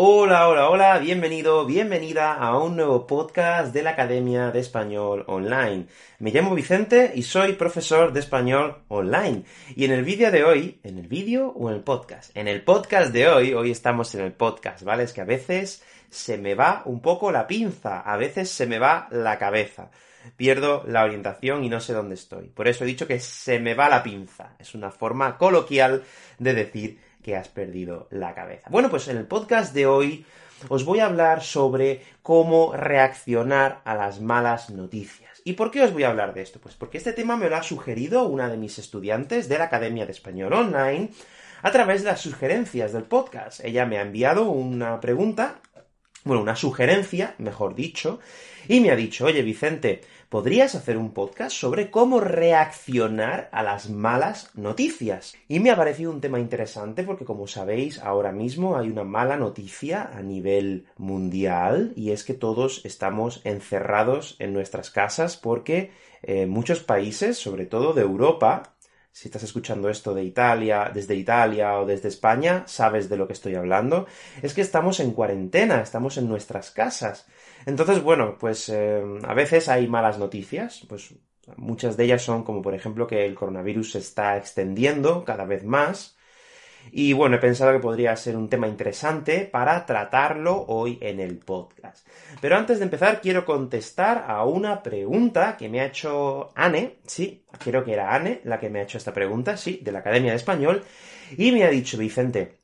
[0.00, 5.86] Hola, hola, hola, bienvenido, bienvenida a un nuevo podcast de la Academia de Español Online.
[6.20, 9.42] Me llamo Vicente y soy profesor de español online.
[9.74, 12.30] Y en el vídeo de hoy, ¿en el vídeo o en el podcast?
[12.36, 15.02] En el podcast de hoy, hoy estamos en el podcast, ¿vale?
[15.02, 18.78] Es que a veces se me va un poco la pinza, a veces se me
[18.78, 19.90] va la cabeza.
[20.36, 22.50] Pierdo la orientación y no sé dónde estoy.
[22.50, 24.54] Por eso he dicho que se me va la pinza.
[24.60, 26.04] Es una forma coloquial
[26.38, 28.70] de decir que has perdido la cabeza.
[28.70, 30.24] Bueno, pues en el podcast de hoy
[30.70, 35.42] os voy a hablar sobre cómo reaccionar a las malas noticias.
[35.44, 36.58] ¿Y por qué os voy a hablar de esto?
[36.58, 40.06] Pues porque este tema me lo ha sugerido una de mis estudiantes de la Academia
[40.06, 41.10] de Español Online
[41.60, 43.62] a través de las sugerencias del podcast.
[43.62, 45.60] Ella me ha enviado una pregunta,
[46.24, 48.20] bueno, una sugerencia, mejor dicho,
[48.68, 53.88] y me ha dicho, oye Vicente, ¿podrías hacer un podcast sobre cómo reaccionar a las
[53.88, 55.34] malas noticias?
[55.48, 59.36] Y me ha parecido un tema interesante porque, como sabéis, ahora mismo hay una mala
[59.36, 65.90] noticia a nivel mundial y es que todos estamos encerrados en nuestras casas porque
[66.22, 68.74] eh, muchos países, sobre todo de Europa,
[69.18, 73.32] si estás escuchando esto de Italia, desde Italia o desde España, sabes de lo que
[73.32, 74.06] estoy hablando,
[74.42, 77.26] es que estamos en cuarentena, estamos en nuestras casas.
[77.66, 81.16] Entonces, bueno, pues eh, a veces hay malas noticias, pues
[81.56, 85.64] muchas de ellas son como por ejemplo que el coronavirus se está extendiendo cada vez
[85.64, 86.16] más.
[86.90, 91.36] Y bueno, he pensado que podría ser un tema interesante para tratarlo hoy en el
[91.38, 92.06] podcast.
[92.40, 97.44] Pero antes de empezar, quiero contestar a una pregunta que me ha hecho Anne, sí,
[97.58, 100.30] creo que era Anne la que me ha hecho esta pregunta, sí, de la Academia
[100.30, 100.84] de Español,
[101.36, 102.58] y me ha dicho, Vicente,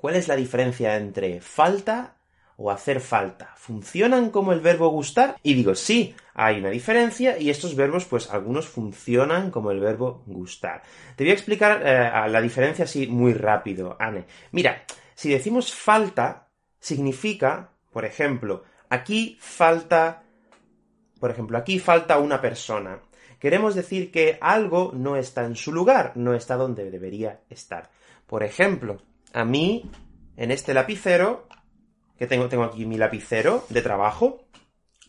[0.00, 2.16] ¿cuál es la diferencia entre falta
[2.56, 5.36] o hacer falta funcionan como el verbo gustar?
[5.42, 10.22] Y digo, sí, hay una diferencia y estos verbos, pues algunos funcionan como el verbo
[10.26, 10.82] gustar.
[11.16, 14.24] Te voy a explicar eh, la diferencia así muy rápido, Anne.
[14.50, 16.48] Mira, si decimos falta,
[16.80, 20.24] significa, por ejemplo, aquí falta,
[21.20, 23.00] por ejemplo, aquí falta una persona.
[23.38, 27.90] Queremos decir que algo no está en su lugar, no está donde debería estar.
[28.26, 29.02] Por ejemplo,
[29.32, 29.90] a mí,
[30.36, 31.48] en este lapicero,
[32.26, 34.46] tengo, tengo aquí mi lapicero de trabajo,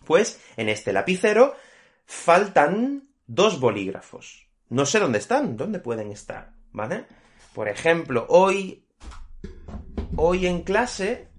[0.05, 1.55] pues en este lapicero
[2.05, 4.47] faltan dos bolígrafos.
[4.69, 7.05] No sé dónde están, dónde pueden estar, ¿vale?
[7.53, 8.85] Por ejemplo, hoy,
[10.15, 11.29] hoy en clase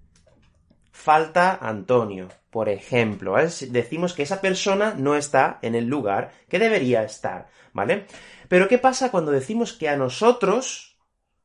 [0.93, 7.03] falta Antonio, por ejemplo, decimos que esa persona no está en el lugar que debería
[7.03, 8.07] estar, ¿vale?
[8.49, 10.97] Pero ¿qué pasa cuando decimos que a nosotros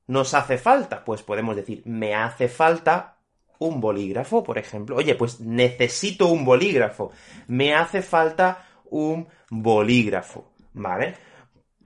[0.05, 1.03] nos hace falta?
[1.03, 3.18] Pues podemos decir, me hace falta
[3.59, 4.95] un bolígrafo, por ejemplo.
[4.95, 7.11] Oye, pues necesito un bolígrafo.
[7.47, 11.15] Me hace falta un bolígrafo, ¿vale?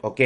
[0.01, 0.21] Ok,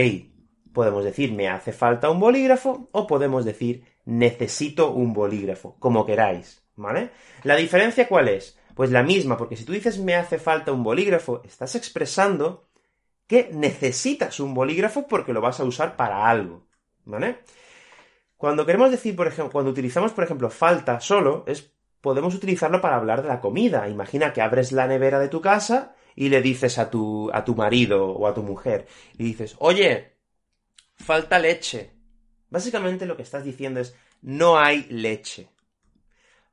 [0.73, 6.61] podemos decir me hace falta un bolígrafo o podemos decir necesito un bolígrafo, como queráis,
[6.75, 7.09] ¿vale?
[7.43, 8.59] La diferencia cuál es?
[8.75, 12.67] Pues la misma, porque si tú dices me hace falta un bolígrafo, estás expresando
[13.25, 16.67] que necesitas un bolígrafo porque lo vas a usar para algo,
[17.05, 17.39] ¿vale?
[18.37, 21.71] Cuando queremos decir, por ejemplo, cuando utilizamos, por ejemplo, falta solo, es,
[22.01, 23.89] podemos utilizarlo para hablar de la comida.
[23.89, 27.55] Imagina que abres la nevera de tu casa y le dices a tu, a tu
[27.55, 28.87] marido o a tu mujer,
[29.17, 30.17] y dices, oye,
[30.95, 31.91] falta leche.
[32.49, 35.49] Básicamente lo que estás diciendo es, no hay leche.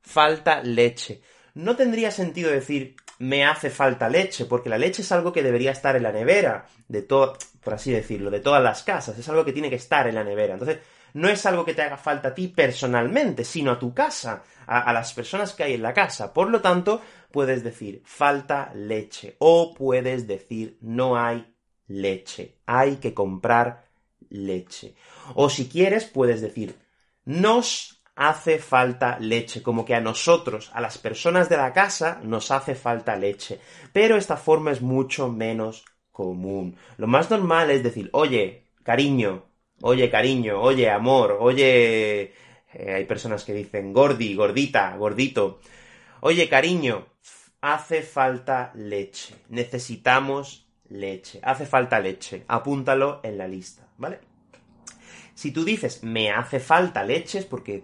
[0.01, 1.21] Falta leche.
[1.55, 5.71] No tendría sentido decir, me hace falta leche, porque la leche es algo que debería
[5.71, 9.45] estar en la nevera, de todo, por así decirlo, de todas las casas, es algo
[9.45, 10.53] que tiene que estar en la nevera.
[10.53, 10.79] Entonces,
[11.15, 14.91] no es algo que te haga falta a ti personalmente, sino a tu casa, a,
[14.91, 16.33] las personas que hay en la casa.
[16.33, 17.01] Por lo tanto,
[17.31, 21.55] puedes decir falta leche o puedes decir no hay
[21.87, 23.85] leche, hay que comprar
[24.29, 24.95] leche.
[25.35, 26.77] O si quieres, puedes decir
[27.23, 32.51] nos hace falta leche, como que a nosotros, a las personas de la casa, nos
[32.51, 33.61] hace falta leche.
[33.93, 36.75] Pero esta forma es mucho menos común.
[36.97, 39.45] Lo más normal es decir, oye, cariño,
[39.85, 42.33] oye cariño, oye amor, oye...
[42.73, 45.61] Eh, hay personas que dicen gordi, gordita, gordito.
[46.19, 47.05] Oye cariño,
[47.61, 49.35] hace falta leche.
[49.47, 51.39] Necesitamos leche.
[51.41, 52.43] Hace falta leche.
[52.47, 54.19] Apúntalo en la lista, ¿vale?
[55.35, 57.83] Si tú dices me hace falta leche es porque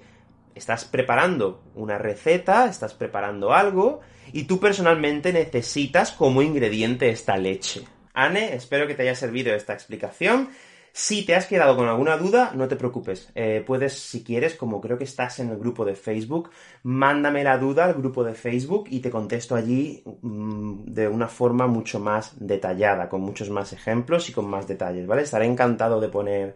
[0.55, 4.01] estás preparando una receta, estás preparando algo,
[4.33, 7.83] y tú personalmente necesitas como ingrediente esta leche.
[8.13, 10.49] Anne, espero que te haya servido esta explicación.
[10.93, 13.31] Si te has quedado con alguna duda, no te preocupes.
[13.33, 16.49] Eh, puedes, si quieres, como creo que estás en el grupo de Facebook,
[16.83, 21.67] mándame la duda al grupo de Facebook y te contesto allí mm, de una forma
[21.67, 25.21] mucho más detallada, con muchos más ejemplos y con más detalles, ¿vale?
[25.21, 26.55] Estaré encantado de poner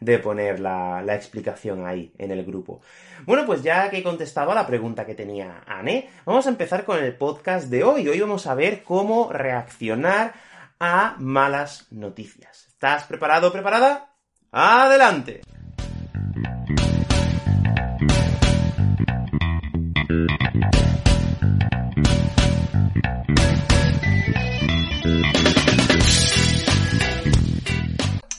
[0.00, 2.80] de poner la, la, explicación ahí en el grupo.
[3.24, 6.84] Bueno, pues ya que he contestado a la pregunta que tenía Anne, vamos a empezar
[6.84, 8.08] con el podcast de hoy.
[8.08, 10.34] Hoy vamos a ver cómo reaccionar
[10.78, 12.53] a malas noticias.
[12.74, 14.16] ¿Estás preparado o preparada?
[14.50, 15.42] ¡Adelante!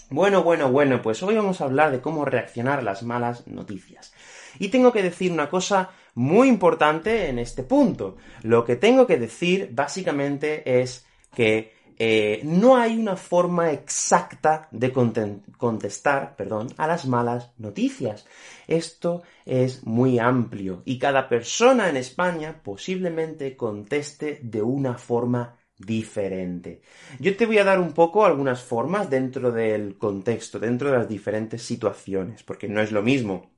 [0.10, 4.14] Bueno, bueno, bueno, pues hoy vamos a hablar de cómo reaccionar a las malas noticias.
[4.60, 8.18] Y tengo que decir una cosa muy importante en este punto.
[8.44, 14.92] Lo que tengo que decir básicamente es que eh, no hay una forma exacta de
[14.92, 18.26] contestar perdón, a las malas noticias.
[18.68, 26.82] Esto es muy amplio y cada persona en España posiblemente conteste de una forma diferente.
[27.20, 31.10] Yo te voy a dar un poco algunas formas dentro del contexto, dentro de las
[31.10, 33.52] diferentes situaciones, porque no es lo mismo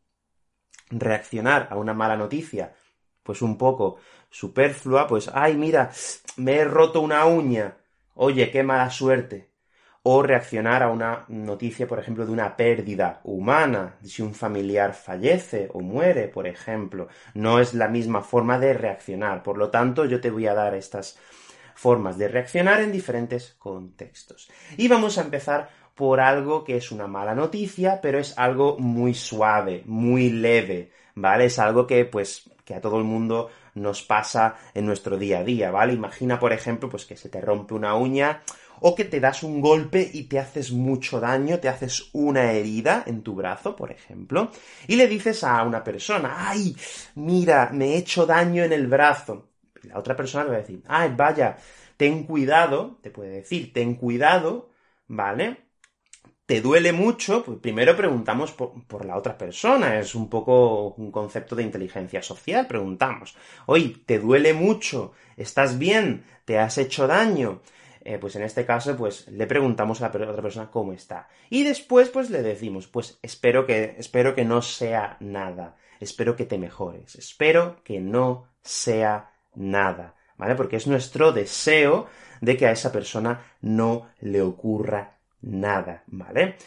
[0.90, 2.74] reaccionar a una mala noticia,
[3.24, 3.98] pues un poco
[4.30, 5.92] superflua, pues, ay, mira,
[6.38, 7.78] me he roto una uña,
[8.18, 9.50] oye, qué mala suerte.
[10.04, 15.70] O reaccionar a una noticia, por ejemplo, de una pérdida humana, si un familiar fallece
[15.74, 17.08] o muere, por ejemplo.
[17.34, 19.44] No es la misma forma de reaccionar.
[19.44, 21.20] Por lo tanto, yo te voy a dar estas
[21.76, 24.50] formas de reaccionar en diferentes contextos.
[24.78, 29.14] Y vamos a empezar por algo que es una mala noticia, pero es algo muy
[29.14, 31.46] suave, muy leve, ¿vale?
[31.46, 33.50] Es algo que, pues, que a todo el mundo
[33.82, 35.94] nos pasa en nuestro día a día, ¿vale?
[35.94, 38.42] Imagina, por ejemplo, pues que se te rompe una uña
[38.80, 43.04] o que te das un golpe y te haces mucho daño, te haces una herida
[43.08, 44.52] en tu brazo, por ejemplo,
[44.88, 46.76] y le dices a una persona, ay,
[47.16, 49.50] mira, me he hecho daño en el brazo.
[49.84, 51.58] La otra persona le va a decir, ay, vaya,
[51.98, 54.70] ten cuidado, te puede decir, ten cuidado,
[55.08, 55.67] ¿vale?
[56.48, 61.58] Te duele mucho, pues primero preguntamos por, la otra persona, es un poco un concepto
[61.58, 63.36] de inteligencia social, preguntamos,
[63.66, 65.12] oye, ¿te duele mucho?
[65.36, 66.24] ¿Estás bien?
[66.46, 67.62] ¿Te has hecho daño?
[68.00, 71.28] Eh, pues en este caso, pues le preguntamos a la otra persona cómo está.
[71.50, 76.46] Y después, pues le decimos, pues espero que, espero que no sea nada, espero que
[76.46, 80.56] te mejores, espero que no sea nada, ¿vale?
[80.56, 82.08] Porque es nuestro deseo
[82.40, 86.58] de que a esa persona no le ocurra nada, ¿vale?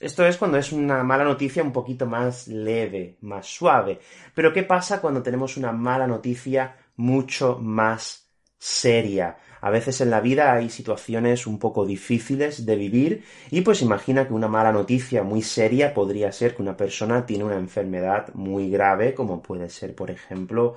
[0.00, 4.00] Esto es cuando es una mala noticia un poquito más leve, más suave.
[4.34, 8.28] Pero ¿qué pasa cuando tenemos una mala noticia mucho más
[8.58, 9.36] seria?
[9.60, 14.26] A veces en la vida hay situaciones un poco difíciles de vivir y pues imagina
[14.26, 18.70] que una mala noticia muy seria podría ser que una persona tiene una enfermedad muy
[18.70, 20.76] grave como puede ser por ejemplo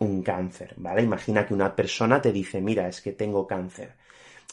[0.00, 1.02] un cáncer, ¿vale?
[1.02, 3.94] Imagina que una persona te dice, mira, es que tengo cáncer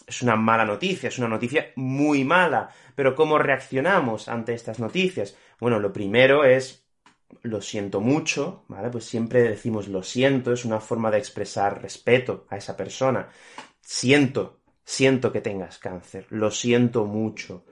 [0.08, 2.70] es una mala noticia, es una noticia muy mala.
[2.96, 5.38] Pero ¿cómo reaccionamos ante estas noticias?
[5.60, 6.86] Bueno, lo primero es
[7.44, 8.90] lo siento mucho, ¿vale?
[8.90, 13.30] Pues siempre decimos lo siento, es una forma de expresar respeto a esa persona.
[13.80, 17.66] Siento, siento que tengas cáncer, lo siento mucho.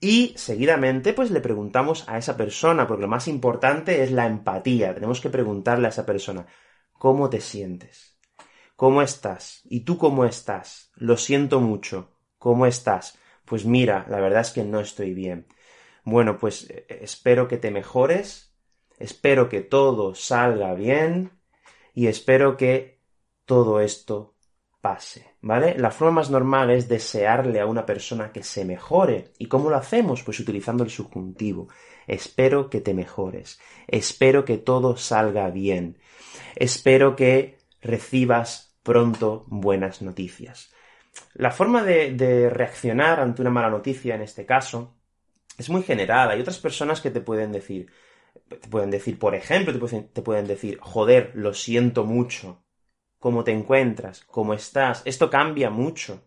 [0.00, 4.94] Y seguidamente, pues le preguntamos a esa persona, porque lo más importante es la empatía.
[4.94, 6.46] Tenemos que preguntarle a esa persona,
[6.92, 8.16] ¿cómo te sientes?
[8.82, 9.60] ¿Cómo estás?
[9.66, 10.90] ¿Y tú cómo estás?
[10.96, 12.16] Lo siento mucho.
[12.36, 13.16] ¿Cómo estás?
[13.44, 15.46] Pues mira, la verdad es que no estoy bien.
[16.02, 18.52] Bueno, pues eh, espero que te mejores,
[18.98, 21.30] espero que todo salga bien
[21.94, 22.98] y espero que
[23.44, 24.34] todo esto
[24.80, 25.78] pase, ¿vale?
[25.78, 29.30] La forma más normal es desearle a una persona que se mejore.
[29.38, 30.24] ¿Y cómo lo hacemos?
[30.24, 31.68] Pues utilizando el subjuntivo.
[32.08, 33.60] Espero que te mejores.
[33.86, 35.98] Espero que todo salga bien.
[36.56, 40.72] Espero que recibas pronto buenas noticias.
[41.34, 44.94] La forma de, reaccionar ante una mala noticia en este caso
[45.58, 46.30] es muy general.
[46.30, 47.90] Hay otras personas que te pueden decir,
[48.48, 52.62] te pueden decir, por ejemplo, te pueden, te pueden decir, joder, lo siento mucho.
[53.18, 54.24] ¿Cómo te encuentras?
[54.24, 55.02] ¿Cómo estás?
[55.04, 56.22] Esto cambia mucho.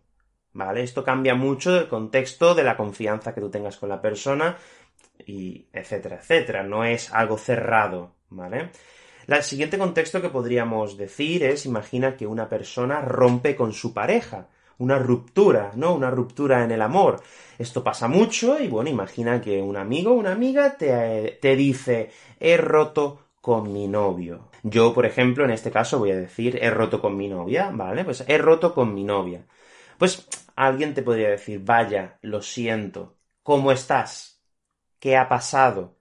[0.52, 0.82] ¿Vale?
[0.82, 4.56] Esto cambia mucho del contexto de la confianza que tú tengas con la persona
[5.26, 6.62] y etcétera, etcétera.
[6.62, 8.70] No es algo cerrado, ¿vale?
[9.26, 14.48] El siguiente contexto que podríamos decir es, imagina que una persona rompe con su pareja,
[14.78, 15.94] una ruptura, ¿no?
[15.94, 17.20] Una ruptura en el amor.
[17.58, 22.10] Esto pasa mucho y bueno, imagina que un amigo o una amiga te, te dice,
[22.38, 24.48] he roto con mi novio.
[24.62, 28.04] Yo, por ejemplo, en este caso voy a decir he roto con mi novia, ¿vale?
[28.04, 29.44] Pues he roto con mi novia.
[29.98, 34.40] Pues alguien te podría decir, vaya, lo siento, ¿cómo estás?
[35.00, 35.96] ¿Qué ha pasado?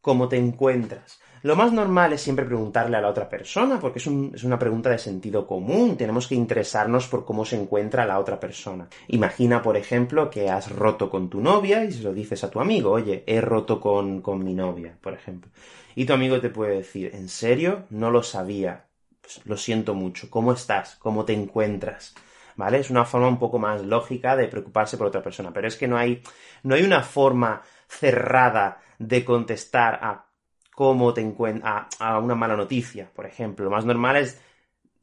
[0.00, 1.19] ¿Cómo te encuentras?
[1.42, 4.98] Lo más normal es siempre preguntarle a la otra persona, porque es, una pregunta de
[4.98, 5.96] sentido común.
[5.96, 8.88] Tenemos que interesarnos por cómo se encuentra la otra persona.
[9.08, 12.60] Imagina, por ejemplo, que has roto con tu novia y se lo dices a tu
[12.60, 15.50] amigo, oye, he roto con, con mi novia, por ejemplo.
[15.94, 17.84] Y tu amigo te puede decir, ¿en serio?
[17.88, 18.84] No lo sabía.
[19.22, 20.28] Pues lo siento mucho.
[20.28, 20.96] ¿Cómo estás?
[20.96, 22.14] ¿Cómo te encuentras?
[22.56, 22.80] ¿Vale?
[22.80, 25.52] Es una forma un poco más lógica de preocuparse por otra persona.
[25.54, 26.22] Pero es que no hay,
[26.64, 30.29] no hay una forma cerrada de contestar a
[30.80, 33.66] cómo te encuentras, a, una mala noticia, por ejemplo.
[33.66, 34.40] Lo más normal es,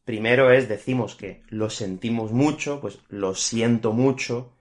[0.05, 4.53] primero es, decimos que lo sentimos mucho, pues lo siento mucho,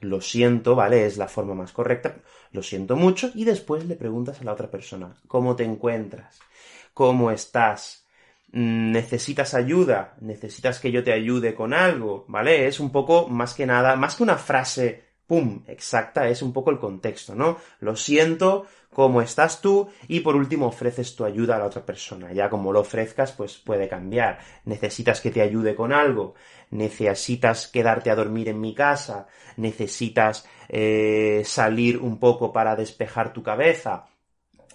[0.00, 1.06] lo siento, ¿vale?
[1.06, 2.16] Es la forma más correcta,
[2.50, 6.40] lo siento mucho, y después le preguntas a la otra persona, ¿cómo te encuentras?
[6.92, 8.04] ¿Cómo estás?
[8.50, 10.16] Mm, ¿Necesitas ayuda?
[10.22, 12.24] ¿Necesitas que yo te ayude con algo?
[12.26, 12.66] ¿Vale?
[12.66, 16.70] Es un poco, más que nada, más que una frase pum, exacta, es un poco
[16.70, 17.58] el contexto, ¿no?
[17.80, 19.88] Lo siento, ¿cómo estás tú?
[20.08, 22.32] Y por último ofreces tu ayuda a la otra persona.
[22.32, 24.38] Ya como lo ofrezcas, pues puede cambiar.
[24.64, 26.34] Necesitas que te ayude con algo,
[26.70, 29.26] necesitas quedarte a dormir en mi casa,
[29.56, 34.06] necesitas eh, salir un poco para despejar tu cabeza.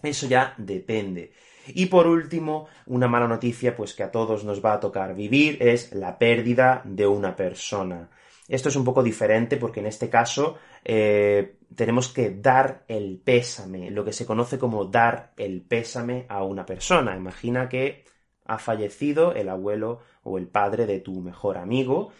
[0.01, 1.32] Eso ya depende.
[1.68, 5.62] Y por último, una mala noticia, pues que a todos nos va a tocar vivir,
[5.62, 8.10] es la pérdida de una persona.
[8.50, 13.91] Esto es un poco diferente porque en este caso eh, tenemos que dar el pésame,
[13.91, 17.15] lo que se conoce como dar el pésame a una persona.
[17.15, 18.03] Imagina que
[18.46, 22.12] ha fallecido el abuelo o el padre de tu mejor amigo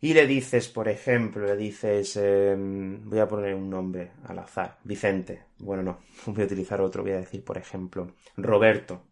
[0.00, 4.78] y le dices, por ejemplo, le dices, em, voy a poner un nombre al azar,
[4.82, 5.44] Vicente.
[5.58, 5.98] Bueno, no,
[6.32, 9.08] voy a utilizar otro, voy a decir, por ejemplo, Roberto.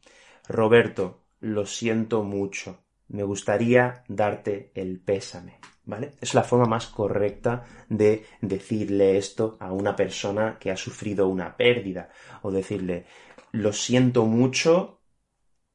[0.48, 2.84] Roberto, lo siento mucho.
[3.08, 5.58] Me gustaría darte el pésame.
[5.88, 6.12] ¿Vale?
[6.20, 11.56] Es la forma más correcta de decirle esto a una persona que ha sufrido una
[11.56, 12.10] pérdida
[12.42, 13.06] o decirle,
[13.52, 15.00] lo siento mucho.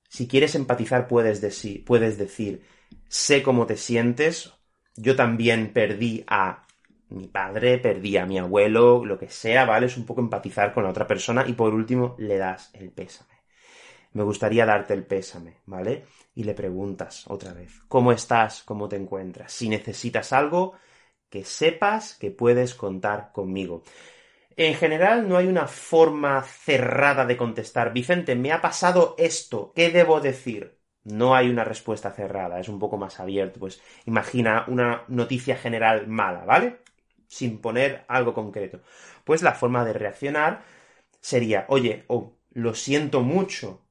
[0.07, 2.63] Si quieres empatizar puedes, decir, puedes decir,
[3.09, 4.53] sé cómo te sientes,
[4.95, 6.67] yo también perdí a
[7.09, 9.87] mi padre, perdí a mi abuelo, lo que sea, ¿vale?
[9.87, 13.32] Es un poco empatizar con la otra persona y por último le das el pésame.
[14.13, 16.05] Me gustaría darte el pésame, ¿vale?
[16.35, 18.63] y le preguntas otra vez, ¿cómo estás?
[18.63, 19.51] ¿Cómo te encuentras?
[19.53, 20.73] Si necesitas algo,
[21.29, 23.83] que sepas que puedes contar conmigo.
[24.55, 27.93] En general no hay una forma cerrada de contestar.
[27.93, 30.77] Vicente, me ha pasado esto, ¿qué debo decir?
[31.03, 33.59] No hay una respuesta cerrada, es un poco más abierto.
[33.59, 36.79] Pues imagina una noticia general mala, ¿vale?
[37.27, 38.81] Sin poner algo concreto.
[39.25, 40.63] Pues la forma de reaccionar
[41.21, 43.82] sería, oye, oh, lo siento mucho,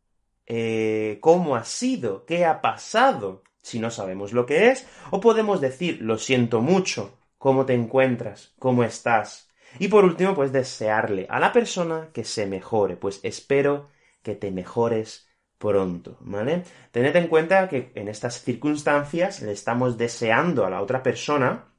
[0.54, 5.62] eh, cómo ha sido, qué ha pasado, si no sabemos lo que es, o podemos
[5.62, 9.49] decir lo siento mucho, cómo te encuentras, cómo estás.
[9.78, 13.88] Y por último, pues desearle a la persona que se mejore, pues espero
[14.23, 16.64] que te mejores pronto, ¿vale?
[16.90, 21.73] Tened en cuenta que en estas circunstancias le estamos deseando a la otra persona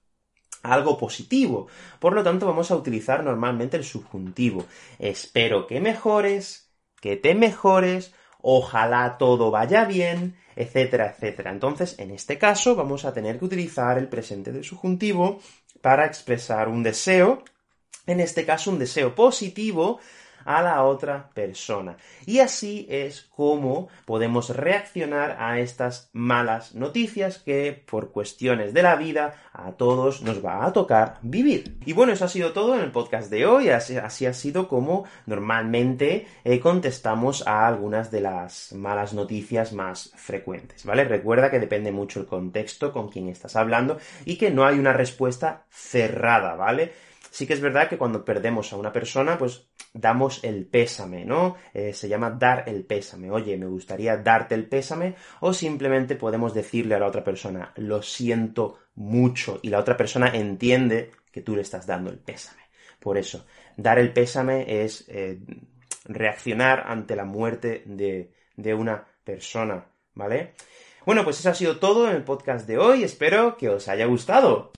[0.64, 1.68] algo positivo.
[2.00, 4.66] Por lo tanto, vamos a utilizar normalmente el subjuntivo.
[4.98, 11.50] Espero que mejores, que te mejores ojalá todo vaya bien, etcétera, etcétera.
[11.50, 15.40] Entonces, en este caso, vamos a tener que utilizar el presente del subjuntivo
[15.82, 17.44] para expresar un deseo,
[18.06, 20.00] en este caso un deseo positivo,
[20.46, 21.98] a la otra persona.
[22.26, 28.96] Y así es como podemos reaccionar a estas malas noticias que por cuestiones de la
[28.96, 31.78] vida a todos nos va a tocar vivir.
[31.86, 33.70] Y bueno, eso ha sido todo en el podcast de hoy.
[33.70, 40.86] Así, ha sido como normalmente eh, contestamos a algunas de las malas noticias más frecuentes,
[40.86, 41.04] ¿vale?
[41.04, 44.94] Recuerda que depende mucho el contexto con quien estás hablando y que no hay una
[44.94, 46.92] respuesta cerrada, ¿vale?
[47.34, 51.56] Sí que es verdad que cuando perdemos a una persona, pues damos el pésame, ¿no?
[51.74, 53.32] Eh, se llama dar el pésame.
[53.32, 58.04] Oye, me gustaría darte el pésame o simplemente podemos decirle a la otra persona, lo
[58.04, 62.62] siento mucho y la otra persona entiende que tú le estás dando el pésame.
[63.00, 63.48] Por eso,
[63.78, 65.40] dar el pésame es eh,
[66.06, 70.54] reaccionar ante la muerte de, de una persona, ¿vale?
[71.04, 73.04] Bueno, pues eso ha sido todo en el podcast de hoy.
[73.04, 74.72] Espero que os haya gustado.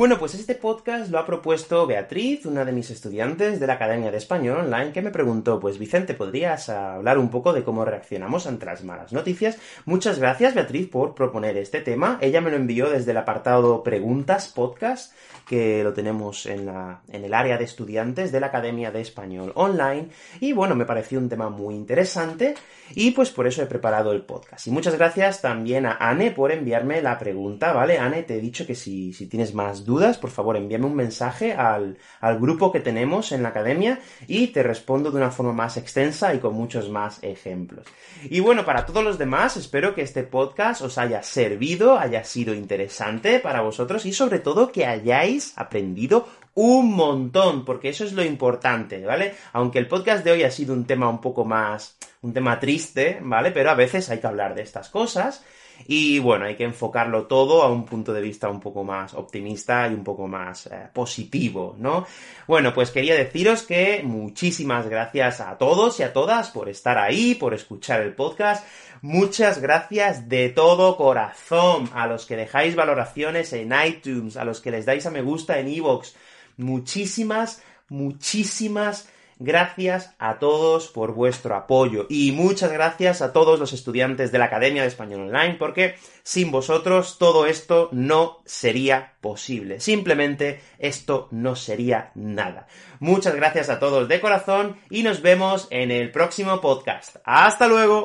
[0.00, 4.10] Bueno, pues este podcast lo ha propuesto Beatriz, una de mis estudiantes de la Academia
[4.10, 8.46] de Español Online, que me preguntó, pues Vicente, ¿podrías hablar un poco de cómo reaccionamos
[8.46, 9.58] ante las malas noticias?
[9.84, 12.16] Muchas gracias, Beatriz, por proponer este tema.
[12.22, 15.12] Ella me lo envió desde el apartado Preguntas Podcast,
[15.46, 19.52] que lo tenemos en, la, en el área de estudiantes de la Academia de Español
[19.54, 20.08] Online.
[20.40, 22.54] Y bueno, me pareció un tema muy interesante
[22.94, 24.66] y pues por eso he preparado el podcast.
[24.66, 27.98] Y muchas gracias también a Anne por enviarme la pregunta, ¿vale?
[27.98, 31.52] Anne, te he dicho que si, si tienes más dudas, por favor envíame un mensaje
[31.52, 35.76] al, al grupo que tenemos en la academia y te respondo de una forma más
[35.76, 37.86] extensa y con muchos más ejemplos.
[38.24, 42.54] Y bueno, para todos los demás, espero que este podcast os haya servido, haya sido
[42.54, 48.24] interesante para vosotros y sobre todo que hayáis aprendido un montón, porque eso es lo
[48.24, 49.34] importante, ¿vale?
[49.52, 53.18] Aunque el podcast de hoy ha sido un tema un poco más, un tema triste,
[53.22, 53.50] ¿vale?
[53.50, 55.44] Pero a veces hay que hablar de estas cosas
[55.86, 59.88] y bueno, hay que enfocarlo todo a un punto de vista un poco más optimista
[59.88, 62.06] y un poco más eh, positivo, ¿no?
[62.46, 67.34] Bueno, pues quería deciros que muchísimas gracias a todos y a todas por estar ahí,
[67.34, 68.66] por escuchar el podcast.
[69.02, 74.70] Muchas gracias de todo corazón a los que dejáis valoraciones en iTunes, a los que
[74.70, 76.14] les dais a me gusta en iVoox.
[76.58, 79.08] Muchísimas, muchísimas
[79.42, 84.44] Gracias a todos por vuestro apoyo y muchas gracias a todos los estudiantes de la
[84.44, 89.80] Academia de Español Online porque sin vosotros todo esto no sería posible.
[89.80, 92.66] Simplemente esto no sería nada.
[92.98, 97.16] Muchas gracias a todos de corazón y nos vemos en el próximo podcast.
[97.24, 97.98] ¡Hasta luego!